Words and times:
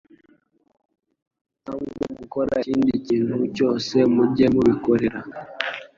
cyangwa 1.63 2.05
gukora 2.19 2.53
ikindi 2.63 2.91
kintu 3.07 3.39
cyose, 3.55 3.95
mujye 4.13 4.45
mubikorera 4.53 5.19